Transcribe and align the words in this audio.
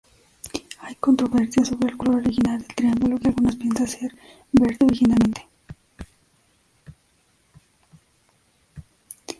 Hay 0.79 0.95
controversia 0.95 1.63
sobre 1.63 1.89
el 1.89 1.95
color 1.97 2.15
original 2.21 2.57
del 2.57 2.75
triángulo, 2.75 3.19
que 3.19 3.27
algunos 3.27 3.55
piensan 3.55 3.87
ser 3.87 4.15
verde 4.51 4.79
originalmente. 4.83 5.47